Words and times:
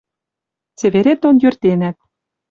Цеверет 0.79 1.17
дон 1.23 1.35
йӧртенӓт. 1.43 1.97